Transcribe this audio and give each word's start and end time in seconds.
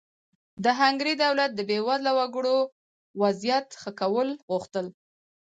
د 0.63 0.65
هنګري 0.79 1.13
دولت 1.23 1.51
د 1.55 1.59
بېوزله 1.69 2.11
وګړو 2.19 2.57
وضعیت 3.21 3.67
ښه 3.81 3.91
کول 3.99 4.29
غوښتل. 4.49 4.85